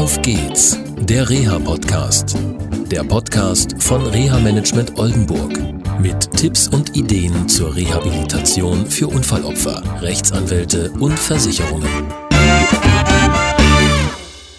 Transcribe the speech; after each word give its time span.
Auf 0.00 0.22
geht's, 0.22 0.82
der 0.96 1.28
Reha-Podcast. 1.28 2.34
Der 2.90 3.04
Podcast 3.04 3.82
von 3.82 4.00
Reha-Management 4.06 4.98
Oldenburg. 4.98 5.52
Mit 6.00 6.30
Tipps 6.38 6.68
und 6.68 6.96
Ideen 6.96 7.46
zur 7.46 7.76
Rehabilitation 7.76 8.86
für 8.86 9.08
Unfallopfer, 9.08 9.82
Rechtsanwälte 10.00 10.90
und 10.92 11.18
Versicherungen. 11.18 11.86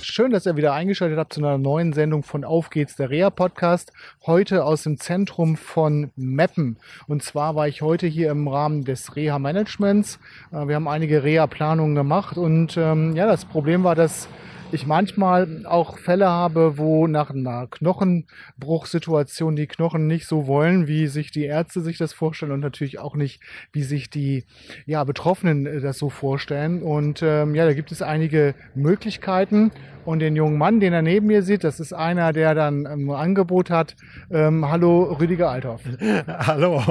Schön, 0.03 0.29
dass 0.29 0.45
ihr 0.45 0.55
wieder 0.57 0.73
eingeschaltet 0.73 1.17
habt 1.17 1.33
zu 1.33 1.39
einer 1.39 1.57
neuen 1.57 1.93
Sendung 1.93 2.21
von 2.21 2.43
Auf 2.43 2.69
geht's, 2.69 2.95
der 2.95 3.09
Reha-Podcast. 3.09 3.93
Heute 4.27 4.63
aus 4.63 4.83
dem 4.83 4.99
Zentrum 4.99 5.57
von 5.57 6.11
Meppen. 6.15 6.77
Und 7.07 7.23
zwar 7.23 7.55
war 7.55 7.67
ich 7.67 7.81
heute 7.81 8.05
hier 8.05 8.29
im 8.29 8.47
Rahmen 8.47 8.85
des 8.85 9.15
Reha-Managements. 9.15 10.19
Äh, 10.51 10.67
wir 10.67 10.75
haben 10.75 10.87
einige 10.87 11.23
Reha-Planungen 11.23 11.95
gemacht 11.95 12.37
und 12.37 12.77
ähm, 12.77 13.15
ja, 13.15 13.25
das 13.25 13.45
Problem 13.45 13.83
war, 13.83 13.95
dass 13.95 14.27
ich 14.73 14.87
manchmal 14.87 15.65
auch 15.65 15.97
Fälle 15.97 16.27
habe, 16.27 16.77
wo 16.77 17.07
nach 17.07 17.29
einer 17.29 17.67
Knochenbruchsituation 17.67 19.55
die 19.55 19.67
Knochen 19.67 20.07
nicht 20.07 20.27
so 20.27 20.47
wollen, 20.47 20.87
wie 20.87 21.07
sich 21.07 21.31
die 21.31 21.45
Ärzte 21.45 21.81
sich 21.81 21.97
das 21.97 22.13
vorstellen 22.13 22.51
und 22.51 22.59
natürlich 22.59 22.99
auch 22.99 23.15
nicht, 23.15 23.41
wie 23.71 23.83
sich 23.83 24.09
die 24.09 24.45
ja, 24.85 25.03
Betroffenen 25.03 25.65
äh, 25.65 25.79
das 25.81 25.97
so 25.97 26.09
vorstellen. 26.09 26.81
Und 26.81 27.21
ähm, 27.23 27.55
ja, 27.55 27.65
da 27.65 27.73
gibt 27.73 27.91
es 27.91 28.01
einige 28.01 28.55
Möglichkeiten. 28.75 29.71
Und 30.03 30.19
den 30.19 30.35
jungen 30.35 30.57
Mann, 30.57 30.79
den 30.79 30.93
er 30.93 31.01
neben 31.01 31.27
mir 31.27 31.43
sieht, 31.43 31.63
das 31.63 31.79
ist 31.79 31.93
einer, 31.93 32.33
der 32.33 32.55
dann 32.55 32.87
ein 32.87 33.01
ähm, 33.01 33.11
Angebot 33.11 33.69
hat. 33.69 33.95
Ähm, 34.31 34.69
hallo, 34.69 35.15
Rüdiger 35.19 35.51
Althoff. 35.51 35.81
hallo, 36.27 36.81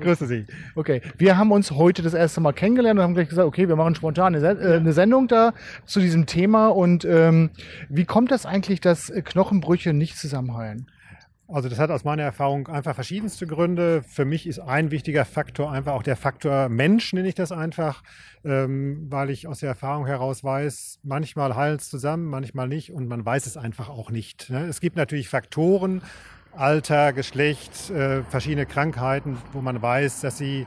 grüße 0.00 0.26
Sie. 0.26 0.46
Okay, 0.76 1.00
wir 1.18 1.36
haben 1.36 1.50
uns 1.50 1.72
heute 1.72 2.02
das 2.02 2.14
erste 2.14 2.40
Mal 2.40 2.52
kennengelernt 2.52 2.98
und 2.98 3.04
haben 3.04 3.14
gleich 3.14 3.28
gesagt, 3.28 3.48
okay, 3.48 3.68
wir 3.68 3.76
machen 3.76 3.96
spontan 3.96 4.36
eine, 4.36 4.46
äh, 4.46 4.76
eine 4.76 4.92
Sendung 4.92 5.26
da 5.26 5.52
zu 5.84 6.00
diesem 6.00 6.26
Thema. 6.26 6.68
Und 6.68 7.04
ähm, 7.04 7.50
wie 7.88 8.04
kommt 8.04 8.30
das 8.30 8.46
eigentlich, 8.46 8.80
dass 8.80 9.12
Knochenbrüche 9.24 9.92
nicht 9.92 10.16
zusammenheilen? 10.16 10.86
Also 11.52 11.68
das 11.68 11.80
hat 11.80 11.90
aus 11.90 12.04
meiner 12.04 12.22
Erfahrung 12.22 12.68
einfach 12.68 12.94
verschiedenste 12.94 13.44
Gründe. 13.44 14.04
Für 14.06 14.24
mich 14.24 14.46
ist 14.46 14.60
ein 14.60 14.92
wichtiger 14.92 15.24
Faktor 15.24 15.72
einfach 15.72 15.94
auch 15.94 16.04
der 16.04 16.14
Faktor 16.14 16.68
Mensch, 16.68 17.12
nenne 17.12 17.26
ich 17.28 17.34
das 17.34 17.50
einfach, 17.50 18.04
ähm, 18.44 19.06
weil 19.10 19.30
ich 19.30 19.48
aus 19.48 19.58
der 19.58 19.70
Erfahrung 19.70 20.06
heraus 20.06 20.44
weiß, 20.44 21.00
manchmal 21.02 21.56
heilen 21.56 21.76
es 21.76 21.90
zusammen, 21.90 22.26
manchmal 22.26 22.68
nicht 22.68 22.92
und 22.92 23.08
man 23.08 23.24
weiß 23.24 23.46
es 23.46 23.56
einfach 23.56 23.88
auch 23.88 24.10
nicht. 24.10 24.48
Ne? 24.50 24.66
Es 24.66 24.80
gibt 24.80 24.94
natürlich 24.94 25.28
Faktoren, 25.28 26.02
Alter, 26.52 27.12
Geschlecht, 27.12 27.90
äh, 27.90 28.22
verschiedene 28.22 28.66
Krankheiten, 28.66 29.36
wo 29.52 29.60
man 29.60 29.82
weiß, 29.82 30.20
dass 30.20 30.38
sie 30.38 30.66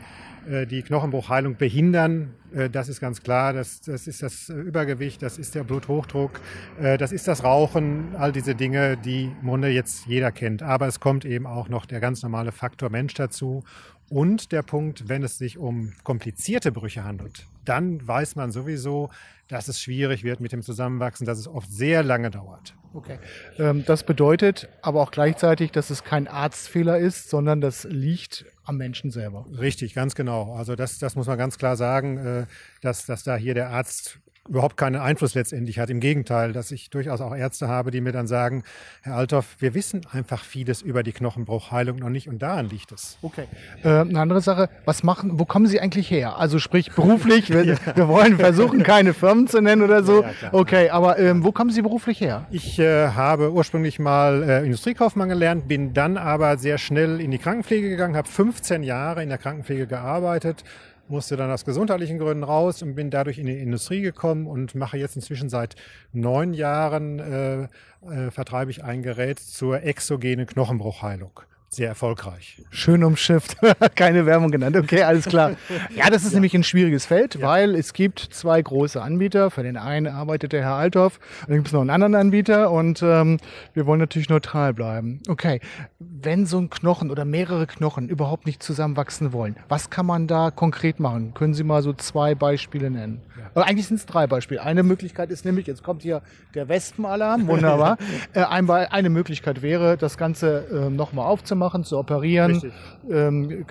die 0.70 0.82
Knochenbruchheilung 0.82 1.56
behindern. 1.56 2.34
Äh, 2.54 2.70
das 2.70 2.90
ist 2.90 3.00
ganz 3.00 3.22
klar. 3.22 3.54
Das, 3.54 3.82
das 3.82 4.08
ist 4.08 4.22
das 4.22 4.50
Übergewicht, 4.50 5.22
das 5.22 5.38
ist 5.38 5.56
der 5.56 5.64
Bluthochdruck, 5.64 6.40
äh, 6.80 6.98
das 6.98 7.12
ist 7.12 7.28
das 7.28 7.44
Rauchen, 7.44 8.16
all 8.16 8.32
diese 8.32 8.56
Dinge, 8.56 8.98
die 8.98 9.32
im 9.42 9.48
Grunde 9.48 9.70
jetzt 9.70 10.06
jeder 10.06 10.32
kennt. 10.32 10.64
Aber 10.64 10.88
es 10.88 11.00
kommt 11.00 11.26
eben 11.26 11.46
auch 11.46 11.70
noch 11.70 11.86
der 11.86 12.00
ganz 12.00 12.24
normale 12.24 12.52
Faktor 12.52 12.90
Mensch 12.90 13.14
dazu. 13.14 13.64
Und 14.10 14.52
der 14.52 14.62
Punkt, 14.62 15.10
wenn 15.10 15.24
es 15.24 15.38
sich 15.38 15.58
um 15.58 15.94
komplizierte 16.04 16.72
Brüche 16.72 17.04
handelt, 17.04 17.48
dann 17.66 18.06
weiß 18.06 18.36
man 18.36 18.52
sowieso, 18.52 19.10
dass 19.48 19.68
es 19.68 19.82
schwierig 19.82 20.24
wird 20.24 20.40
mit 20.40 20.52
dem 20.52 20.62
Zusammenwachsen, 20.62 21.26
dass 21.26 21.40
es 21.40 21.48
oft 21.48 21.72
sehr 21.72 22.04
lange 22.04 22.30
dauert. 22.30 22.76
Okay. 22.94 23.18
Ähm, 23.58 23.84
das 23.86 24.04
bedeutet 24.04 24.70
aber 24.82 25.02
auch 25.02 25.12
gleichzeitig, 25.12 25.72
dass 25.72 25.90
es 25.90 26.04
kein 26.04 26.28
Arztfehler 26.28 27.00
ist, 27.00 27.30
sondern 27.30 27.60
das 27.60 27.86
liegt 27.86 28.46
am 28.64 28.78
Menschen 28.78 29.11
selber. 29.11 29.45
Richtig, 29.59 29.94
ganz 29.94 30.16
genau. 30.16 30.53
Also 30.56 30.75
das, 30.75 31.00
das 31.00 31.16
muss 31.16 31.28
man 31.28 31.38
ganz 31.38 31.58
klar 31.58 31.75
sagen, 31.75 32.17
äh, 32.17 32.45
dass, 32.81 33.06
dass 33.06 33.23
da 33.23 33.36
hier 33.36 33.53
der 33.53 33.69
Arzt 33.69 34.19
überhaupt 34.50 34.76
keinen 34.76 34.98
Einfluss 34.98 35.36
letztendlich 35.36 35.80
hat. 35.80 35.90
Im 35.90 36.02
Gegenteil, 36.02 36.52
dass 36.52 36.72
ich 36.72 36.90
durchaus 36.90 37.22
auch 37.22 37.34
Ärzte 37.34 37.70
habe, 37.70 37.92
die 37.92 38.02
mir 38.02 38.12
dann 38.12 38.28
sagen, 38.28 38.64
Herr 39.02 39.16
Althoff, 39.16 39.56
wir 39.60 39.74
wissen 39.74 40.02
einfach 40.12 40.44
vieles 40.44 40.82
über 40.82 41.02
die 41.02 41.14
Knochenbruchheilung 41.14 41.98
noch 41.98 42.10
nicht 42.10 42.28
und 42.28 42.42
daran 42.42 42.68
liegt 42.68 42.92
es. 42.92 43.18
Okay. 43.22 43.46
Äh, 43.84 44.00
eine 44.00 44.20
andere 44.20 44.42
Sache, 44.42 44.70
was 44.84 45.03
machen, 45.03 45.40
wo 45.40 45.46
kommen 45.46 45.66
Sie 45.68 45.80
eigentlich 45.80 46.12
her? 46.12 46.38
Also 46.38 46.59
sprich 46.59 46.92
beruflich, 46.92 47.52
wir, 47.52 47.64
ja. 47.64 47.78
wir 47.96 48.09
wollen 48.09 48.38
versuchen, 48.38 48.84
keine 48.84 49.14
Firmen 49.14 49.48
zu 49.48 49.62
nennen 49.62 49.82
oder 49.82 50.03
so. 50.03 50.24
Ja, 50.24 50.30
ja, 50.42 50.53
okay, 50.53 50.90
aber 50.90 51.18
ähm, 51.20 51.46
wo 51.46 51.53
kommen 51.53 51.72
Sie 51.72 51.82
beruflich 51.82 52.20
her? 52.20 52.46
Ich 52.52 52.78
äh, 52.80 53.09
habe 53.09 53.53
ursprünglich 53.53 53.98
mal 53.98 54.44
äh, 54.44 54.66
Industriekaufmann 54.66 55.30
gelernt, 55.30 55.70
bin 55.70 55.94
dann 55.94 56.18
aber 56.18 56.58
sehr 56.58 56.78
schnell 56.78 57.22
in 57.22 57.32
die 57.32 57.38
Krankenpflege 57.38 57.90
gegangen, 57.90 58.18
habe 58.18 58.28
15 58.28 58.84
Jahre 58.84 59.24
in 59.24 59.30
der 59.30 59.38
Krankenpflege 59.38 59.88
gearbeitet 59.88 60.66
musste 61.13 61.38
dann 61.38 61.51
aus 61.51 61.63
gesundheitlichen 61.63 62.18
Gründen 62.18 62.44
raus 62.44 62.81
und 62.81 62.96
bin 62.96 63.09
dadurch 63.09 63.38
in 63.38 63.46
die 63.46 63.59
Industrie 63.59 64.01
gekommen 64.01 64.47
und 64.47 64.75
mache 64.75 64.97
jetzt 64.97 65.16
inzwischen 65.16 65.47
seit 65.47 65.75
neun 66.12 66.53
Jahren, 66.53 67.19
äh, 67.19 67.63
äh, 67.63 68.31
vertreibe 68.31 68.72
ich 68.72 68.84
ein 68.84 69.03
Gerät 69.03 69.40
zur 69.40 69.84
exogenen 69.84 70.47
Knochenbruchheilung 70.47 71.40
sehr 71.75 71.88
erfolgreich. 71.88 72.61
Schön 72.69 73.03
umschifft, 73.03 73.57
keine 73.95 74.25
Werbung 74.25 74.51
genannt. 74.51 74.75
Okay, 74.78 75.03
alles 75.03 75.25
klar. 75.25 75.51
Ja, 75.95 76.09
das 76.09 76.23
ist 76.23 76.31
ja. 76.31 76.35
nämlich 76.35 76.53
ein 76.53 76.63
schwieriges 76.63 77.06
Feld, 77.06 77.35
ja. 77.35 77.47
weil 77.47 77.75
es 77.75 77.94
gibt 77.94 78.19
zwei 78.19 78.61
große 78.61 79.01
Anbieter. 79.01 79.51
Für 79.51 79.63
den 79.63 79.78
einen 79.78 80.07
arbeitet 80.07 80.53
der 80.53 80.61
Herr 80.61 80.75
Althoff, 80.75 81.19
dann 81.47 81.56
gibt 81.56 81.67
es 81.67 81.73
noch 81.73 81.81
einen 81.81 81.89
anderen 81.89 82.16
Anbieter 82.16 82.72
und 82.72 83.01
ähm, 83.03 83.39
wir 83.73 83.85
wollen 83.85 84.00
natürlich 84.00 84.29
neutral 84.29 84.73
bleiben. 84.73 85.22
Okay, 85.28 85.59
wenn 86.00 86.45
so 86.45 86.59
ein 86.59 86.69
Knochen 86.69 87.11
oder 87.11 87.25
mehrere 87.25 87.67
Knochen 87.67 88.09
überhaupt 88.09 88.45
nicht 88.45 88.61
zusammenwachsen 88.61 89.34
wollen, 89.34 89.55
was 89.67 89.90
kann 89.90 90.05
man 90.05 90.28
da 90.28 90.51
konkret 90.51 91.00
machen? 91.00 91.34
Können 91.34 91.53
Sie 91.53 91.63
mal 91.63 91.81
so 91.81 91.94
zwei 91.94 92.35
Beispiele 92.35 92.91
nennen? 92.91 93.22
Ja. 93.55 93.63
Eigentlich 93.63 93.88
sind 93.88 93.97
es 93.97 94.05
drei 94.05 94.28
Beispiele. 94.28 94.61
Eine 94.61 94.84
Möglichkeit 94.84 95.31
ist 95.31 95.44
nämlich, 95.45 95.67
jetzt 95.67 95.84
kommt 95.84 96.03
hier 96.03 96.22
der 96.53 96.69
Wespenalarm, 96.69 97.47
wunderbar. 97.47 97.97
äh, 98.34 98.44
eine 98.44 99.09
Möglichkeit 99.09 99.61
wäre, 99.61 99.97
das 99.97 100.17
Ganze 100.17 100.66
äh, 100.72 100.90
nochmal 100.90 101.25
aufzumachen 101.25 101.62
machen, 101.63 101.84
zu 101.84 101.97
operieren, 101.97 102.62
ähm, 103.09 103.66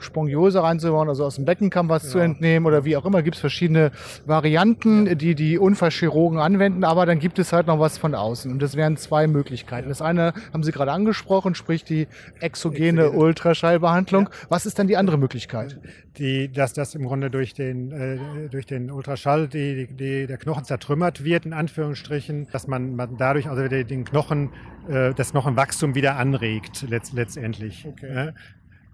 Spongiose 0.00 0.62
reinzubauen, 0.62 1.08
also 1.08 1.24
aus 1.24 1.36
dem 1.36 1.44
Beckenkamm 1.44 1.88
was 1.88 2.04
ja. 2.04 2.10
zu 2.10 2.18
entnehmen 2.18 2.66
oder 2.66 2.84
wie 2.84 2.96
auch 2.96 3.04
immer. 3.04 3.22
Gibt 3.22 3.36
es 3.36 3.40
verschiedene 3.40 3.90
Varianten, 4.24 5.18
die 5.18 5.34
die 5.34 5.58
Unfallchirurgen 5.58 6.38
anwenden, 6.38 6.84
aber 6.84 7.06
dann 7.06 7.18
gibt 7.18 7.38
es 7.38 7.52
halt 7.52 7.66
noch 7.66 7.78
was 7.78 7.98
von 7.98 8.14
außen. 8.14 8.50
Und 8.50 8.62
das 8.62 8.76
wären 8.76 8.96
zwei 8.96 9.26
Möglichkeiten. 9.26 9.88
Das 9.88 10.02
eine 10.02 10.32
haben 10.52 10.62
Sie 10.62 10.72
gerade 10.72 10.92
angesprochen, 10.92 11.54
sprich 11.54 11.84
die 11.84 12.08
exogene, 12.40 13.02
exogene. 13.02 13.10
Ultraschallbehandlung. 13.10 14.24
Ja. 14.24 14.46
Was 14.48 14.66
ist 14.66 14.78
dann 14.78 14.86
die 14.86 14.96
andere 14.96 15.18
Möglichkeit? 15.18 15.78
Die, 16.18 16.50
dass 16.50 16.72
das 16.72 16.94
im 16.94 17.04
Grunde 17.04 17.30
durch 17.30 17.52
den, 17.52 17.92
äh, 17.92 18.48
durch 18.48 18.64
den 18.64 18.90
Ultraschall 18.90 19.48
die, 19.48 19.86
die, 19.86 20.26
der 20.26 20.38
Knochen 20.38 20.64
zertrümmert 20.64 21.24
wird, 21.24 21.44
in 21.44 21.52
Anführungsstrichen, 21.52 22.48
dass 22.52 22.66
man, 22.66 22.96
man 22.96 23.16
dadurch 23.18 23.48
also 23.48 23.68
den 23.68 24.04
Knochen, 24.04 24.50
äh, 24.88 25.12
das 25.14 25.32
Knochenwachstum 25.32 25.94
wieder 25.94 26.16
anregt, 26.16 26.86
letztendlich 26.88 27.25
letztendlich. 27.26 27.86
Okay. 27.86 28.14
Ja? 28.14 28.32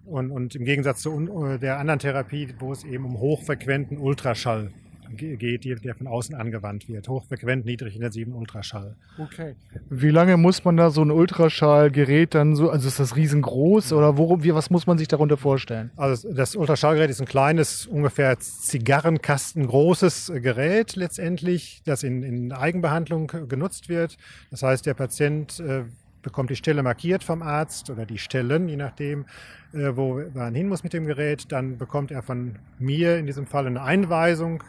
Und, 0.05 0.31
und 0.31 0.55
im 0.57 0.65
Gegensatz 0.65 1.03
zu 1.03 1.11
äh, 1.45 1.59
der 1.59 1.79
anderen 1.79 2.01
Therapie, 2.01 2.49
wo 2.59 2.73
es 2.73 2.85
eben 2.85 3.05
um 3.05 3.19
hochfrequenten 3.19 3.99
Ultraschall 3.99 4.73
geht, 5.15 5.85
der 5.85 5.95
von 5.95 6.07
außen 6.07 6.35
angewandt 6.35 6.89
wird. 6.89 7.07
Hochfrequent, 7.07 7.67
niedrigintensiven 7.67 8.33
Ultraschall. 8.33 8.97
Okay. 9.19 9.55
Wie 9.91 10.09
lange 10.09 10.39
muss 10.39 10.65
man 10.65 10.79
da 10.79 10.91
so 10.91 11.03
ein 11.03 11.11
Ultraschallgerät 11.11 12.35
dann 12.35 12.57
so, 12.57 12.71
also 12.71 12.89
ist 12.89 12.99
das 12.99 13.15
riesengroß 13.15 13.93
oder 13.93 14.17
worum, 14.17 14.43
wie, 14.43 14.55
was 14.55 14.71
muss 14.71 14.87
man 14.87 14.97
sich 14.97 15.09
darunter 15.09 15.37
vorstellen? 15.37 15.91
Also 15.97 16.33
das 16.33 16.57
Ultraschallgerät 16.57 17.11
ist 17.11 17.21
ein 17.21 17.27
kleines, 17.27 17.87
ungefähr 17.87 18.39
Zigarrenkasten 18.39 19.67
großes 19.67 20.33
Gerät 20.37 20.97
letztendlich, 20.97 21.83
das 21.85 22.03
in, 22.05 22.23
in 22.23 22.53
Eigenbehandlung 22.53 23.31
genutzt 23.49 23.91
wird. 23.91 24.17
Das 24.51 24.63
heißt, 24.63 24.87
der 24.87 24.95
Patient 24.95 25.61
äh, 25.61 25.85
bekommt 26.23 26.51
die 26.51 26.57
Stelle 26.57 26.83
markiert 26.83 27.25
vom 27.25 27.43
Arzt 27.43 27.91
oder 27.91 28.07
die 28.07 28.19
Stellen, 28.19 28.69
je 28.69 28.77
nachdem, 28.77 29.27
äh, 29.73 29.91
wo 29.95 30.23
man 30.35 30.55
hin 30.55 30.69
muss 30.69 30.83
mit 30.83 30.93
dem 30.93 31.07
Gerät. 31.07 31.51
Dann 31.53 31.79
bekommt 31.79 32.11
er 32.11 32.23
von 32.23 32.59
mir 32.79 33.19
in 33.19 33.27
diesem 33.27 33.47
Fall 33.47 33.67
eine 33.67 33.83
Einweisung, 33.83 34.63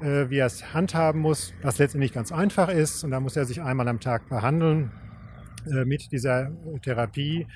äh, 0.00 0.30
wie 0.30 0.38
er 0.38 0.46
es 0.46 0.74
handhaben 0.74 1.20
muss, 1.20 1.54
was 1.62 1.78
letztendlich 1.78 2.12
ganz 2.12 2.32
einfach 2.32 2.68
ist. 2.68 3.04
Und 3.04 3.10
da 3.10 3.20
muss 3.20 3.36
er 3.36 3.44
sich 3.44 3.62
einmal 3.62 3.88
am 3.88 4.00
Tag 4.00 4.28
behandeln 4.28 4.90
äh, 5.66 5.84
mit 5.84 6.10
dieser 6.12 6.50
Therapie. 6.82 7.46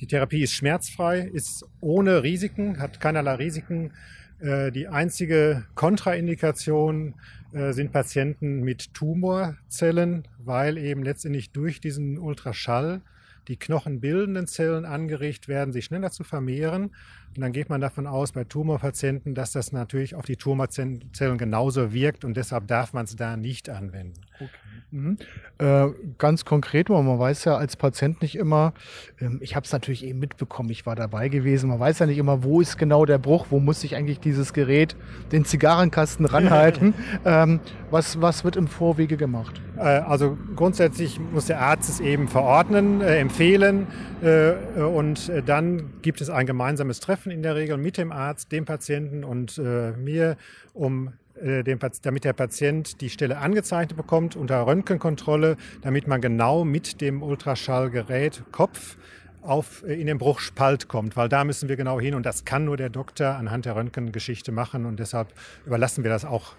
Die 0.00 0.06
Therapie 0.06 0.42
ist 0.42 0.52
schmerzfrei, 0.52 1.20
ist 1.20 1.64
ohne 1.80 2.22
Risiken, 2.22 2.78
hat 2.78 3.00
keinerlei 3.00 3.34
Risiken. 3.34 3.92
Die 4.40 4.86
einzige 4.86 5.64
Kontraindikation 5.74 7.14
sind 7.52 7.92
Patienten 7.92 8.60
mit 8.60 8.94
Tumorzellen, 8.94 10.28
weil 10.38 10.78
eben 10.78 11.02
letztendlich 11.02 11.50
durch 11.50 11.80
diesen 11.80 12.18
Ultraschall 12.18 13.00
die 13.48 13.56
knochenbildenden 13.56 14.46
Zellen 14.46 14.84
angeregt 14.84 15.48
werden, 15.48 15.72
sich 15.72 15.86
schneller 15.86 16.10
zu 16.10 16.24
vermehren. 16.24 16.90
Und 17.34 17.42
dann 17.42 17.52
geht 17.52 17.68
man 17.68 17.80
davon 17.80 18.06
aus, 18.06 18.32
bei 18.32 18.44
Tumorpatienten, 18.44 19.34
dass 19.34 19.52
das 19.52 19.72
natürlich 19.72 20.14
auf 20.14 20.24
die 20.24 20.36
Tumorzellen 20.36 21.10
genauso 21.38 21.92
wirkt 21.92 22.24
und 22.24 22.36
deshalb 22.36 22.66
darf 22.66 22.92
man 22.92 23.04
es 23.04 23.16
da 23.16 23.36
nicht 23.36 23.68
anwenden. 23.68 24.20
Okay. 24.34 24.48
Mhm. 24.90 25.18
Äh, 25.58 25.88
ganz 26.16 26.46
konkret, 26.46 26.88
man 26.88 27.18
weiß 27.18 27.44
ja 27.44 27.56
als 27.56 27.76
Patient 27.76 28.22
nicht 28.22 28.36
immer, 28.36 28.72
ähm, 29.20 29.38
ich 29.42 29.54
habe 29.54 29.66
es 29.66 29.72
natürlich 29.72 30.04
eben 30.04 30.18
mitbekommen, 30.18 30.70
ich 30.70 30.86
war 30.86 30.96
dabei 30.96 31.28
gewesen, 31.28 31.68
man 31.68 31.78
weiß 31.78 31.98
ja 31.98 32.06
nicht 32.06 32.16
immer, 32.16 32.42
wo 32.42 32.62
ist 32.62 32.78
genau 32.78 33.04
der 33.04 33.18
Bruch, 33.18 33.46
wo 33.50 33.60
muss 33.60 33.84
ich 33.84 33.96
eigentlich 33.96 34.18
dieses 34.18 34.54
Gerät, 34.54 34.96
den 35.30 35.44
Zigarrenkasten 35.44 36.24
ranhalten. 36.26 36.94
ähm, 37.26 37.60
was, 37.90 38.22
was 38.22 38.44
wird 38.44 38.56
im 38.56 38.66
Vorwege 38.66 39.18
gemacht? 39.18 39.60
Äh, 39.78 39.82
also 39.82 40.36
grundsätzlich 40.56 41.20
muss 41.20 41.46
der 41.46 41.60
Arzt 41.60 41.88
es 41.88 42.00
eben 42.00 42.28
verordnen, 42.28 43.00
äh, 43.00 43.18
empfehlen 43.18 43.86
äh, 44.22 44.82
und 44.82 45.28
äh, 45.28 45.42
dann 45.42 45.90
gibt 46.02 46.20
es 46.20 46.30
ein 46.30 46.46
gemeinsames 46.46 47.00
Treffen 47.00 47.30
in 47.30 47.42
der 47.42 47.54
Regel 47.54 47.76
mit 47.76 47.96
dem 47.96 48.12
Arzt, 48.12 48.52
dem 48.52 48.64
Patienten 48.64 49.24
und 49.24 49.58
äh, 49.58 49.92
mir, 49.92 50.36
um 50.74 51.12
äh, 51.42 51.62
dem, 51.62 51.78
damit 52.02 52.24
der 52.24 52.32
Patient 52.32 53.00
die 53.00 53.10
Stelle 53.10 53.38
angezeichnet 53.38 53.96
bekommt 53.96 54.36
unter 54.36 54.66
Röntgenkontrolle, 54.66 55.56
damit 55.82 56.08
man 56.08 56.20
genau 56.20 56.64
mit 56.64 57.00
dem 57.00 57.22
Ultraschallgerät 57.22 58.42
Kopf 58.50 58.96
auf, 59.42 59.84
in 59.84 60.06
den 60.06 60.18
Bruchspalt 60.18 60.88
kommt, 60.88 61.16
weil 61.16 61.28
da 61.28 61.44
müssen 61.44 61.68
wir 61.68 61.76
genau 61.76 62.00
hin 62.00 62.14
und 62.14 62.26
das 62.26 62.44
kann 62.44 62.64
nur 62.64 62.76
der 62.76 62.90
Doktor 62.90 63.36
anhand 63.36 63.66
der 63.66 63.76
Röntgengeschichte 63.76 64.52
machen 64.52 64.84
und 64.84 64.98
deshalb 64.98 65.28
überlassen 65.64 66.02
wir 66.02 66.10
das 66.10 66.24
auch 66.24 66.54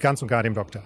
ganz 0.00 0.22
und 0.22 0.28
gar 0.28 0.42
dem 0.42 0.54
Doktor. 0.54 0.82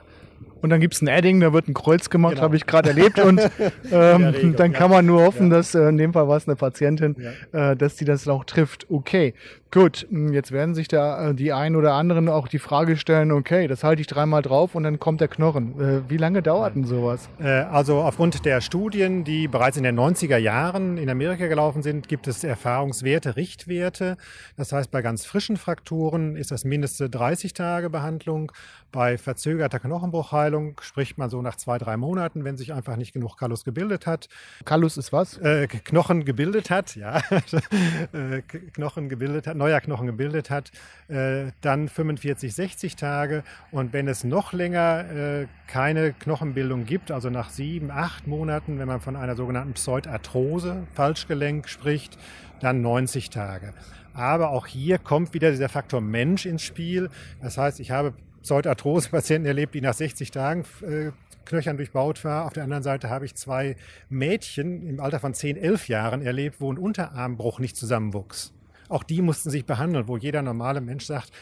Und 0.66 0.70
dann 0.70 0.80
gibt 0.80 0.94
es 0.94 1.00
ein 1.00 1.08
Adding, 1.08 1.38
da 1.38 1.52
wird 1.52 1.68
ein 1.68 1.74
Kreuz 1.74 2.10
gemacht, 2.10 2.32
genau. 2.32 2.42
habe 2.42 2.56
ich 2.56 2.66
gerade 2.66 2.88
erlebt. 2.88 3.20
Und 3.20 3.40
ähm, 3.92 4.24
Regel, 4.24 4.52
dann 4.54 4.72
kann 4.72 4.90
man 4.90 5.06
nur 5.06 5.22
hoffen, 5.22 5.48
dass 5.48 5.76
äh, 5.76 5.88
in 5.88 5.96
dem 5.96 6.12
Fall 6.12 6.26
war 6.26 6.36
es 6.36 6.48
eine 6.48 6.56
Patientin, 6.56 7.14
äh, 7.52 7.76
dass 7.76 7.94
die 7.94 8.04
das 8.04 8.26
auch 8.26 8.42
trifft. 8.42 8.90
Okay, 8.90 9.32
gut. 9.70 10.08
Hm, 10.10 10.32
jetzt 10.32 10.50
werden 10.50 10.74
sich 10.74 10.88
da 10.88 11.28
äh, 11.30 11.34
die 11.34 11.52
einen 11.52 11.76
oder 11.76 11.92
anderen 11.92 12.28
auch 12.28 12.48
die 12.48 12.58
Frage 12.58 12.96
stellen, 12.96 13.30
okay, 13.30 13.68
das 13.68 13.84
halte 13.84 14.00
ich 14.00 14.08
dreimal 14.08 14.42
drauf 14.42 14.74
und 14.74 14.82
dann 14.82 14.98
kommt 14.98 15.20
der 15.20 15.28
Knochen. 15.28 15.78
Äh, 15.80 16.10
wie 16.10 16.16
lange 16.16 16.42
dauert 16.42 16.74
denn 16.74 16.84
sowas? 16.84 17.28
Äh, 17.38 17.48
also 17.48 17.98
aufgrund 17.98 18.44
der 18.44 18.60
Studien, 18.60 19.22
die 19.22 19.46
bereits 19.46 19.76
in 19.76 19.84
den 19.84 19.96
90er 19.96 20.38
Jahren 20.38 20.98
in 20.98 21.10
Amerika 21.10 21.46
gelaufen 21.46 21.82
sind, 21.82 22.08
gibt 22.08 22.26
es 22.26 22.42
Erfahrungswerte, 22.42 23.36
Richtwerte. 23.36 24.16
Das 24.56 24.72
heißt, 24.72 24.90
bei 24.90 25.02
ganz 25.02 25.24
frischen 25.24 25.58
Frakturen 25.58 26.34
ist 26.34 26.50
das 26.50 26.64
mindeste 26.64 27.08
30 27.08 27.52
Tage 27.52 27.88
Behandlung. 27.88 28.50
Bei 28.92 29.18
verzögerter 29.18 29.78
Knochenbruchheilung 29.78 30.55
spricht 30.80 31.18
man 31.18 31.30
so 31.30 31.42
nach 31.42 31.56
zwei, 31.56 31.78
drei 31.78 31.96
Monaten, 31.96 32.44
wenn 32.44 32.56
sich 32.56 32.72
einfach 32.72 32.96
nicht 32.96 33.12
genug 33.12 33.36
Kallus 33.36 33.64
gebildet 33.64 34.06
hat. 34.06 34.28
Kallus 34.64 34.96
ist 34.96 35.12
was? 35.12 35.38
Äh, 35.38 35.66
Knochen 35.66 36.24
gebildet 36.24 36.70
hat, 36.70 36.96
ja. 36.96 37.18
äh, 38.12 38.42
Knochen 38.42 39.08
gebildet 39.08 39.46
hat, 39.46 39.56
neuer 39.56 39.80
Knochen 39.80 40.06
gebildet 40.06 40.50
hat. 40.50 40.70
Äh, 41.08 41.52
dann 41.60 41.88
45, 41.88 42.54
60 42.54 42.96
Tage. 42.96 43.44
Und 43.70 43.92
wenn 43.92 44.08
es 44.08 44.24
noch 44.24 44.52
länger 44.52 45.10
äh, 45.10 45.46
keine 45.66 46.12
Knochenbildung 46.12 46.84
gibt, 46.84 47.10
also 47.10 47.30
nach 47.30 47.50
sieben, 47.50 47.90
acht 47.90 48.26
Monaten, 48.26 48.78
wenn 48.78 48.88
man 48.88 49.00
von 49.00 49.16
einer 49.16 49.36
sogenannten 49.36 49.74
Pseudarthrose, 49.74 50.86
Falschgelenk 50.94 51.68
spricht, 51.68 52.18
dann 52.60 52.80
90 52.80 53.30
Tage. 53.30 53.72
Aber 54.14 54.50
auch 54.50 54.66
hier 54.66 54.98
kommt 54.98 55.34
wieder 55.34 55.50
dieser 55.50 55.68
Faktor 55.68 56.00
Mensch 56.00 56.46
ins 56.46 56.62
Spiel. 56.62 57.10
Das 57.42 57.58
heißt, 57.58 57.80
ich 57.80 57.90
habe 57.90 58.14
Pseudarthrose-Patienten 58.42 59.46
erlebt, 59.46 59.74
die 59.74 59.80
nach 59.80 59.94
60 59.94 60.30
Tagen 60.30 60.64
äh, 60.82 61.10
knöchern 61.44 61.76
durchbaut 61.76 62.24
war. 62.24 62.44
Auf 62.44 62.52
der 62.52 62.64
anderen 62.64 62.82
Seite 62.82 63.08
habe 63.08 63.24
ich 63.24 63.34
zwei 63.34 63.76
Mädchen 64.08 64.86
im 64.86 65.00
Alter 65.00 65.20
von 65.20 65.34
10, 65.34 65.56
11 65.56 65.88
Jahren 65.88 66.22
erlebt, 66.22 66.60
wo 66.60 66.72
ein 66.72 66.78
Unterarmbruch 66.78 67.58
nicht 67.58 67.76
zusammenwuchs. 67.76 68.52
Auch 68.88 69.02
die 69.02 69.22
mussten 69.22 69.50
sich 69.50 69.64
behandeln, 69.64 70.08
wo 70.08 70.16
jeder 70.16 70.42
normale 70.42 70.80
Mensch 70.80 71.04
sagt, 71.06 71.32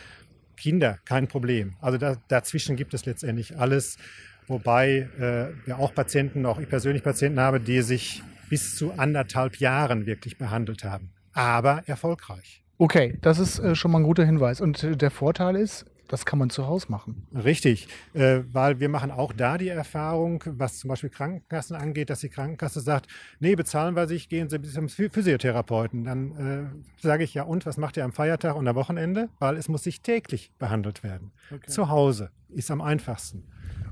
Kinder, 0.56 0.98
kein 1.04 1.26
Problem. 1.26 1.74
Also 1.80 1.98
da, 1.98 2.16
dazwischen 2.28 2.76
gibt 2.76 2.94
es 2.94 3.06
letztendlich 3.06 3.58
alles, 3.58 3.98
wobei 4.46 5.08
äh, 5.18 5.66
wir 5.66 5.78
auch 5.78 5.94
Patienten, 5.94 6.46
auch 6.46 6.60
ich 6.60 6.68
persönlich 6.68 7.02
Patienten 7.02 7.40
habe, 7.40 7.60
die 7.60 7.82
sich 7.82 8.22
bis 8.48 8.76
zu 8.76 8.92
anderthalb 8.92 9.56
Jahren 9.56 10.06
wirklich 10.06 10.38
behandelt 10.38 10.84
haben. 10.84 11.10
Aber 11.32 11.82
erfolgreich. 11.86 12.62
Okay, 12.78 13.18
das 13.20 13.38
ist 13.38 13.58
äh, 13.58 13.74
schon 13.74 13.90
mal 13.90 13.98
ein 13.98 14.04
guter 14.04 14.24
Hinweis. 14.24 14.60
Und 14.60 14.82
äh, 14.84 14.96
der 14.96 15.10
Vorteil 15.10 15.56
ist, 15.56 15.86
das 16.08 16.24
kann 16.24 16.38
man 16.38 16.50
zu 16.50 16.66
Hause 16.66 16.86
machen. 16.88 17.26
Richtig, 17.34 17.88
äh, 18.12 18.40
weil 18.52 18.80
wir 18.80 18.88
machen 18.88 19.10
auch 19.10 19.32
da 19.32 19.58
die 19.58 19.68
Erfahrung, 19.68 20.42
was 20.46 20.78
zum 20.78 20.88
Beispiel 20.88 21.10
Krankenkassen 21.10 21.76
angeht, 21.76 22.10
dass 22.10 22.20
die 22.20 22.28
Krankenkasse 22.28 22.80
sagt, 22.80 23.06
nee, 23.40 23.54
bezahlen 23.54 23.96
wir 23.96 24.06
sich, 24.06 24.28
gehen 24.28 24.48
Sie 24.48 24.60
zum 24.62 24.88
Physiotherapeuten. 24.88 26.04
Dann 26.04 26.72
äh, 26.72 27.02
sage 27.02 27.24
ich 27.24 27.34
ja, 27.34 27.44
und 27.44 27.66
was 27.66 27.76
macht 27.76 27.96
ihr 27.96 28.04
am 28.04 28.12
Feiertag 28.12 28.56
und 28.56 28.66
am 28.68 28.74
Wochenende? 28.76 29.28
Weil 29.38 29.56
es 29.56 29.68
muss 29.68 29.84
sich 29.84 30.02
täglich 30.02 30.52
behandelt 30.58 31.02
werden. 31.02 31.32
Okay. 31.50 31.70
Zu 31.70 31.88
Hause 31.88 32.30
ist 32.54 32.70
am 32.70 32.80
einfachsten. 32.80 33.44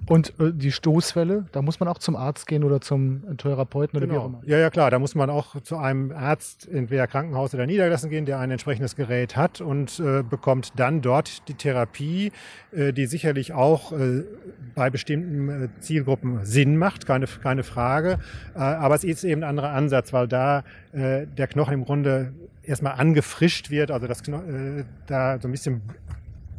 Und 0.06 0.38
äh, 0.40 0.52
die 0.52 0.72
Stoßwelle, 0.72 1.46
da 1.52 1.62
muss 1.62 1.78
man 1.78 1.88
auch 1.88 1.98
zum 1.98 2.16
Arzt 2.16 2.46
gehen 2.46 2.64
oder 2.64 2.80
zum 2.80 3.36
Therapeuten 3.36 3.96
oder 3.96 4.06
genau. 4.06 4.18
wie 4.18 4.22
auch 4.22 4.26
immer. 4.26 4.40
Ja, 4.44 4.58
ja, 4.58 4.70
klar, 4.70 4.90
da 4.90 4.98
muss 4.98 5.14
man 5.14 5.30
auch 5.30 5.60
zu 5.62 5.76
einem 5.76 6.10
Arzt, 6.10 6.68
entweder 6.68 7.06
Krankenhaus 7.06 7.54
oder 7.54 7.66
niedergelassen 7.66 8.10
gehen, 8.10 8.26
der 8.26 8.40
ein 8.40 8.50
entsprechendes 8.50 8.96
Gerät 8.96 9.36
hat 9.36 9.60
und 9.60 10.00
äh, 10.00 10.22
bekommt 10.22 10.72
dann 10.76 11.02
dort 11.02 11.48
die 11.48 11.54
Therapie, 11.54 12.32
äh, 12.72 12.92
die 12.92 13.06
sicherlich 13.06 13.52
auch 13.52 13.92
äh, 13.92 14.24
bei 14.74 14.90
bestimmten 14.90 15.48
äh, 15.48 15.68
Zielgruppen 15.80 16.44
Sinn 16.44 16.76
macht, 16.76 17.06
keine, 17.06 17.26
keine 17.26 17.62
Frage. 17.62 18.18
aber 18.54 18.94
es 18.94 19.04
ist 19.04 19.24
eben 19.24 19.42
ein 19.42 19.48
anderer 19.48 19.70
Ansatz, 19.70 20.12
weil 20.12 20.28
da 20.28 20.64
der 20.92 21.46
Knochen 21.46 21.74
im 21.74 21.84
Grunde 21.84 22.32
erstmal 22.62 22.94
angefrischt 22.94 23.70
wird, 23.70 23.90
also 23.90 24.06
das 24.06 24.22
Knochen, 24.22 24.84
da 25.06 25.38
so 25.40 25.48
ein 25.48 25.52
bisschen 25.52 25.82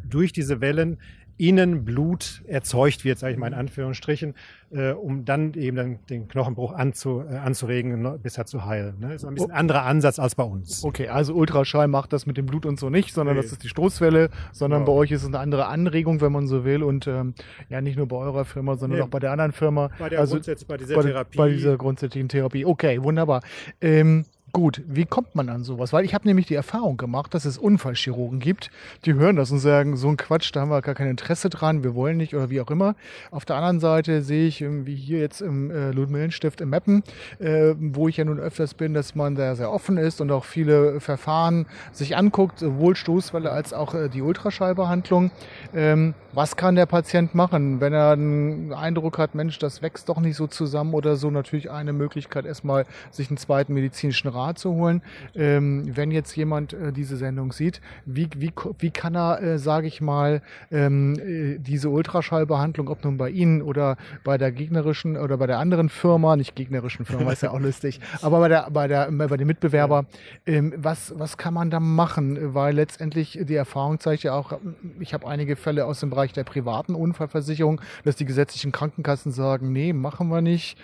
durch 0.08 0.32
diese 0.32 0.60
Wellen 0.60 0.98
innen 1.36 1.84
Blut 1.84 2.42
erzeugt 2.46 3.04
wird, 3.04 3.18
sage 3.18 3.32
ich 3.32 3.38
mal 3.38 3.48
in 3.48 3.54
Anführungsstrichen, 3.54 4.34
äh, 4.70 4.92
um 4.92 5.24
dann 5.24 5.54
eben 5.54 5.76
dann 5.76 5.98
den 6.08 6.28
Knochenbruch 6.28 6.72
anzu, 6.72 7.22
äh, 7.28 7.36
anzuregen, 7.36 8.20
bis 8.22 8.38
er 8.38 8.46
zu 8.46 8.64
heilen. 8.64 8.98
Ne? 9.00 9.08
Das 9.08 9.22
ist 9.22 9.24
ein 9.28 9.34
bisschen 9.34 9.50
oh. 9.50 9.54
anderer 9.54 9.82
Ansatz 9.82 10.18
als 10.18 10.34
bei 10.34 10.44
uns. 10.44 10.84
Okay, 10.84 11.08
also 11.08 11.34
Ultraschall 11.34 11.88
macht 11.88 12.12
das 12.12 12.26
mit 12.26 12.36
dem 12.36 12.46
Blut 12.46 12.66
und 12.66 12.78
so 12.78 12.90
nicht, 12.90 13.12
sondern 13.12 13.36
nee. 13.36 13.42
das 13.42 13.52
ist 13.52 13.62
die 13.64 13.68
Stoßwelle, 13.68 14.30
sondern 14.52 14.80
genau. 14.84 14.92
bei 14.92 14.98
euch 14.98 15.10
ist 15.10 15.22
es 15.22 15.28
eine 15.28 15.38
andere 15.38 15.66
Anregung, 15.66 16.20
wenn 16.20 16.32
man 16.32 16.46
so 16.46 16.64
will. 16.64 16.82
Und 16.82 17.06
ähm, 17.06 17.34
ja, 17.68 17.80
nicht 17.80 17.96
nur 17.96 18.06
bei 18.06 18.16
eurer 18.16 18.44
Firma, 18.44 18.76
sondern 18.76 18.98
nee. 18.98 19.04
auch 19.04 19.08
bei 19.08 19.18
der 19.18 19.32
anderen 19.32 19.52
Firma. 19.52 19.90
Bei 19.98 20.08
der 20.08 20.20
also, 20.20 20.38
bei 20.68 20.76
dieser 20.76 20.94
bei, 20.96 21.02
Therapie. 21.02 21.38
Bei 21.38 21.48
dieser 21.50 21.76
grundsätzlichen 21.76 22.28
Therapie. 22.28 22.64
Okay, 22.64 23.02
wunderbar. 23.02 23.42
Ähm, 23.80 24.24
Gut, 24.54 24.82
wie 24.86 25.04
kommt 25.04 25.34
man 25.34 25.48
an 25.48 25.64
sowas? 25.64 25.92
Weil 25.92 26.04
ich 26.04 26.14
habe 26.14 26.28
nämlich 26.28 26.46
die 26.46 26.54
Erfahrung 26.54 26.96
gemacht, 26.96 27.34
dass 27.34 27.44
es 27.44 27.58
Unfallchirurgen 27.58 28.38
gibt, 28.38 28.70
die 29.04 29.14
hören 29.14 29.34
das 29.34 29.50
und 29.50 29.58
sagen, 29.58 29.96
so 29.96 30.08
ein 30.08 30.16
Quatsch, 30.16 30.52
da 30.54 30.60
haben 30.60 30.68
wir 30.68 30.80
gar 30.80 30.94
kein 30.94 31.08
Interesse 31.08 31.50
dran, 31.50 31.82
wir 31.82 31.96
wollen 31.96 32.16
nicht 32.16 32.36
oder 32.36 32.50
wie 32.50 32.60
auch 32.60 32.70
immer. 32.70 32.94
Auf 33.32 33.44
der 33.44 33.56
anderen 33.56 33.80
Seite 33.80 34.22
sehe 34.22 34.46
ich, 34.46 34.60
wie 34.64 34.94
hier 34.94 35.18
jetzt 35.18 35.40
im 35.40 35.72
äh, 35.72 35.90
Ludmillenstift 35.90 36.60
im 36.60 36.70
Meppen, 36.70 37.02
äh, 37.40 37.74
wo 37.80 38.06
ich 38.06 38.18
ja 38.18 38.24
nun 38.24 38.38
öfters 38.38 38.74
bin, 38.74 38.94
dass 38.94 39.16
man 39.16 39.34
da 39.34 39.56
sehr 39.56 39.72
offen 39.72 39.96
ist 39.96 40.20
und 40.20 40.30
auch 40.30 40.44
viele 40.44 41.00
Verfahren 41.00 41.66
sich 41.90 42.16
anguckt, 42.16 42.60
sowohl 42.60 42.94
Stoßwelle 42.94 43.50
als 43.50 43.72
auch 43.72 43.92
äh, 43.94 44.08
die 44.08 44.22
Ultraschallbehandlung. 44.22 45.32
Ähm, 45.74 46.14
was 46.32 46.54
kann 46.54 46.76
der 46.76 46.86
Patient 46.86 47.34
machen, 47.34 47.80
wenn 47.80 47.92
er 47.92 48.12
einen 48.12 48.72
Eindruck 48.72 49.18
hat, 49.18 49.34
Mensch, 49.34 49.58
das 49.58 49.82
wächst 49.82 50.08
doch 50.08 50.20
nicht 50.20 50.36
so 50.36 50.46
zusammen 50.46 50.94
oder 50.94 51.16
so? 51.16 51.32
Natürlich 51.32 51.72
eine 51.72 51.92
Möglichkeit, 51.92 52.46
erstmal 52.46 52.86
sich 53.10 53.30
einen 53.30 53.36
zweiten 53.36 53.74
medizinischen 53.74 54.28
Rat 54.28 54.43
Rat 54.44 54.58
zu 54.58 54.72
holen. 54.72 55.02
Ähm, 55.34 55.90
wenn 55.96 56.10
jetzt 56.10 56.36
jemand 56.36 56.72
äh, 56.72 56.92
diese 56.92 57.16
Sendung 57.16 57.52
sieht, 57.52 57.80
wie, 58.04 58.28
wie, 58.36 58.52
wie 58.78 58.90
kann 58.90 59.14
er, 59.16 59.42
äh, 59.42 59.58
sage 59.58 59.86
ich 59.86 60.00
mal, 60.00 60.42
ähm, 60.70 61.18
äh, 61.18 61.58
diese 61.58 61.88
Ultraschallbehandlung, 61.88 62.88
ob 62.88 63.04
nun 63.04 63.16
bei 63.16 63.30
Ihnen 63.30 63.62
oder 63.62 63.96
bei 64.22 64.38
der 64.38 64.52
gegnerischen 64.52 65.16
oder 65.16 65.36
bei 65.36 65.46
der 65.46 65.58
anderen 65.58 65.88
Firma, 65.88 66.36
nicht 66.36 66.54
gegnerischen 66.54 67.04
Firma, 67.04 67.32
ist 67.32 67.42
ja 67.42 67.50
auch 67.50 67.60
lustig, 67.60 68.00
aber 68.22 68.40
bei 68.40 68.48
der, 68.48 68.70
bei 68.70 68.88
der, 68.88 69.10
bei 69.10 69.36
dem 69.36 69.46
Mitbewerber, 69.46 70.06
ähm, 70.46 70.74
was, 70.76 71.14
was 71.16 71.36
kann 71.36 71.54
man 71.54 71.70
da 71.70 71.80
machen? 71.80 72.54
Weil 72.54 72.74
letztendlich 72.74 73.38
die 73.42 73.54
Erfahrung 73.54 74.00
zeigt 74.00 74.22
ja 74.22 74.34
auch, 74.34 74.58
ich 75.00 75.14
habe 75.14 75.26
einige 75.26 75.56
Fälle 75.56 75.86
aus 75.86 76.00
dem 76.00 76.10
Bereich 76.10 76.32
der 76.32 76.44
privaten 76.44 76.94
Unfallversicherung, 76.94 77.80
dass 78.04 78.16
die 78.16 78.24
gesetzlichen 78.24 78.72
Krankenkassen 78.72 79.32
sagen, 79.32 79.72
nee, 79.72 79.92
machen 79.92 80.28
wir 80.28 80.40
nicht, 80.40 80.76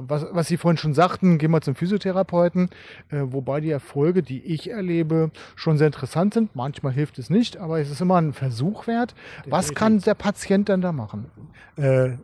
was, 0.00 0.26
was 0.30 0.48
Sie 0.48 0.56
vorhin 0.56 0.76
schon 0.76 0.94
sagten, 0.94 1.38
gehen 1.38 1.50
wir 1.50 1.60
zum 1.60 1.74
Physiotherapeuten, 1.74 2.70
äh, 3.10 3.20
wobei 3.22 3.60
die 3.60 3.70
Erfolge, 3.70 4.22
die 4.22 4.44
ich 4.44 4.70
erlebe, 4.70 5.30
schon 5.56 5.78
sehr 5.78 5.88
interessant 5.88 6.34
sind. 6.34 6.54
Manchmal 6.54 6.92
hilft 6.92 7.18
es 7.18 7.30
nicht, 7.30 7.56
aber 7.56 7.80
es 7.80 7.90
ist 7.90 8.00
immer 8.00 8.20
ein 8.20 8.32
Versuch 8.32 8.86
wert. 8.86 9.14
Was 9.46 9.74
kann 9.74 10.00
der 10.00 10.14
Patient 10.14 10.68
dann 10.68 10.80
da 10.80 10.92
machen? 10.92 11.30
Äh, 11.76 12.16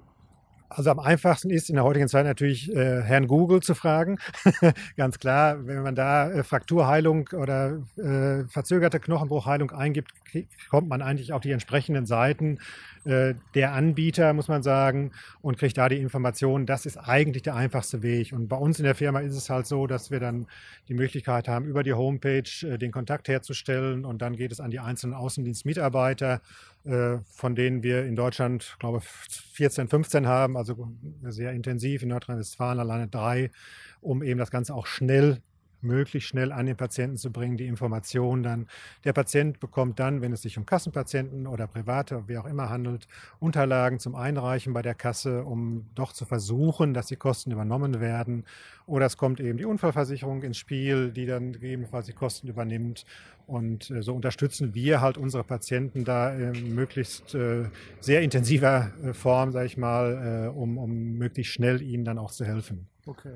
also 0.71 0.91
am 0.91 1.01
einfachsten 1.01 1.51
ist 1.51 1.69
in 1.69 1.75
der 1.75 1.85
heutigen 1.85 2.09
Zeit 2.09 2.25
natürlich 2.25 2.73
äh, 2.73 3.03
Herrn 3.03 3.27
Google 3.27 3.61
zu 3.61 3.75
fragen. 3.75 4.19
Ganz 4.97 5.19
klar, 5.19 5.67
wenn 5.67 5.83
man 5.83 5.97
da 5.97 6.31
äh, 6.31 6.45
Frakturheilung 6.45 7.29
oder 7.33 7.81
äh, 7.97 8.45
verzögerte 8.49 9.01
Knochenbruchheilung 9.01 9.73
eingibt, 9.73 10.13
kommt 10.71 10.89
man 10.89 11.03
eigentlich 11.03 11.33
auf 11.33 11.41
die 11.41 11.51
entsprechenden 11.51 12.07
Seiten 12.07 12.61
äh, 13.05 13.35
der 13.55 13.73
Anbieter, 13.73 14.33
muss 14.33 14.49
man 14.49 14.63
sagen, 14.63 15.13
und 15.41 15.59
kriegt 15.59 15.79
da 15.79 15.89
die 15.89 15.99
Informationen. 15.99 16.67
Das 16.67 16.87
ist 16.87 16.97
eigentlich 16.97 17.43
der 17.43 17.55
einfachste 17.55 18.03
Weg. 18.03 18.33
Und 18.33 18.49
bei 18.49 18.57
uns 18.57 18.79
in 18.79 18.85
der 18.85 18.95
Firma 18.95 19.21
ist 19.21 19.37
es 19.37 19.51
halt 19.51 19.67
so, 19.67 19.87
dass 19.87 20.11
wir 20.11 20.21
dann 20.21 20.47
die 20.89 20.95
Möglichkeit 20.95 21.49
haben, 21.49 21.67
über 21.67 21.83
die 21.83 21.95
Homepage 21.95 22.51
äh, 22.63 22.79
den 22.79 22.93
Kontakt 22.93 23.29
herzustellen 23.29 24.05
und 24.05 24.23
dann 24.23 24.37
geht 24.37 24.53
es 24.53 24.61
an 24.61 24.71
die 24.71 24.81
einzelnen 24.81 25.15
Außendienstmitarbeiter 25.15 26.41
äh, 26.85 27.19
von 27.27 27.55
denen 27.55 27.83
wir 27.83 28.07
in 28.07 28.17
Deutschland, 28.17 28.77
glaube 28.79 28.99
ich, 28.99 29.05
14, 29.05 29.89
15 29.89 30.27
haben, 30.27 30.57
also 30.57 30.91
sehr 31.25 31.53
intensiv, 31.53 32.03
in 32.03 32.09
Nordrhein-Westfalen 32.09 32.81
alleine 32.81 33.07
drei, 33.07 33.51
um 34.01 34.23
eben 34.23 34.39
das 34.39 34.51
Ganze 34.51 34.75
auch 34.75 34.87
schnell 34.87 35.43
möglichst 35.83 36.29
schnell 36.29 36.53
an 36.53 36.67
den 36.67 36.77
Patienten 36.77 37.17
zu 37.17 37.31
bringen, 37.31 37.57
die 37.57 37.67
Informationen 37.67 38.43
dann. 38.43 38.67
Der 39.05 39.13
Patient 39.13 39.61
bekommt 39.61 39.99
dann, 39.99 40.21
wenn 40.21 40.33
es 40.33 40.43
sich 40.43 40.59
um 40.59 40.67
Kassenpatienten 40.67 41.47
oder 41.47 41.67
Private, 41.67 42.25
wie 42.27 42.39
auch 42.39 42.47
immer 42.47 42.69
handelt, 42.69 43.07
Unterlagen 43.39 43.99
zum 43.99 44.15
Einreichen 44.15 44.73
bei 44.73 44.83
der 44.83 44.95
Kasse, 44.95 45.45
um 45.45 45.87
doch 45.95 46.13
zu 46.13 46.25
versuchen, 46.25 46.95
dass 46.95 47.07
die 47.07 47.17
Kosten 47.17 47.51
übernommen 47.51 48.01
werden. 48.01 48.45
Oder 48.87 49.07
es 49.07 49.17
kommt 49.17 49.41
eben 49.41 49.59
die 49.59 49.65
Unfallversicherung 49.65 50.43
ins 50.43 50.57
Spiel, 50.57 51.11
die 51.13 51.27
dann 51.27 51.53
gegebenenfalls 51.53 52.07
die 52.07 52.13
Kosten 52.13 52.49
übernimmt. 52.49 53.05
Und 53.51 53.91
äh, 53.91 54.01
so 54.01 54.15
unterstützen 54.15 54.75
wir 54.75 55.01
halt 55.01 55.19
unsere 55.19 55.43
Patienten 55.43 56.05
da 56.05 56.33
in 56.33 56.73
möglichst 56.75 57.35
äh, 57.35 57.65
sehr 57.99 58.23
intensiver 58.23 58.93
äh, 59.03 59.13
Form, 59.13 59.51
sage 59.51 59.67
ich 59.67 59.77
mal, 59.77 60.53
um, 60.55 60.79
um 60.79 61.19
möglichst 61.19 61.53
schnell 61.53 61.83
ihnen 61.83 62.05
dann 62.05 62.19
auch 62.19 62.31
zu 62.31 62.45
helfen. 62.45 62.87
Okay. 63.11 63.31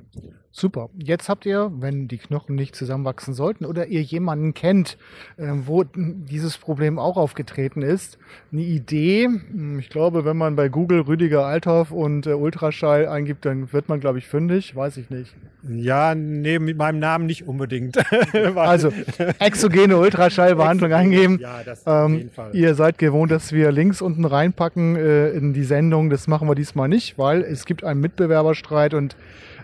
Super. 0.52 0.88
Jetzt 0.96 1.28
habt 1.28 1.46
ihr, 1.46 1.72
wenn 1.80 2.06
die 2.06 2.18
Knochen 2.18 2.54
nicht 2.54 2.76
zusammenwachsen 2.76 3.34
sollten 3.34 3.64
oder 3.64 3.88
ihr 3.88 4.02
jemanden 4.02 4.54
kennt, 4.54 4.96
äh, 5.36 5.48
wo 5.64 5.82
dieses 5.82 6.58
Problem 6.58 6.96
auch 7.00 7.16
aufgetreten 7.16 7.82
ist, 7.82 8.16
eine 8.52 8.60
Idee. 8.60 9.24
Hm, 9.24 9.80
ich 9.80 9.88
glaube, 9.88 10.24
wenn 10.24 10.36
man 10.36 10.54
bei 10.54 10.68
Google 10.68 11.00
Rüdiger 11.00 11.44
Althoff 11.44 11.90
und 11.90 12.28
äh, 12.28 12.34
Ultraschall 12.34 13.08
eingibt, 13.08 13.46
dann 13.46 13.72
wird 13.72 13.88
man, 13.88 13.98
glaube 13.98 14.18
ich, 14.18 14.28
fündig. 14.28 14.76
Weiß 14.76 14.96
ich 14.96 15.10
nicht. 15.10 15.34
Ja, 15.68 16.14
neben 16.14 16.76
meinem 16.76 17.00
Namen 17.00 17.26
nicht 17.26 17.48
unbedingt. 17.48 17.96
also 18.56 18.92
exogene 19.40 19.96
Ultraschallbehandlung 19.96 20.92
eingeben. 20.92 21.40
Ja, 21.40 21.62
das 21.64 21.84
auf 21.84 22.10
ähm, 22.10 22.14
jeden 22.16 22.30
Fall. 22.30 22.54
Ihr 22.54 22.76
seid 22.76 22.98
gewohnt, 22.98 23.32
dass 23.32 23.50
wir 23.50 23.72
Links 23.72 24.00
unten 24.00 24.24
reinpacken 24.24 24.94
äh, 24.94 25.30
in 25.30 25.52
die 25.52 25.64
Sendung. 25.64 26.10
Das 26.10 26.28
machen 26.28 26.46
wir 26.46 26.54
diesmal 26.54 26.88
nicht, 26.88 27.18
weil 27.18 27.42
es 27.42 27.64
gibt 27.64 27.82
einen 27.82 28.00
Mitbewerberstreit 28.00 28.94
und 28.94 29.16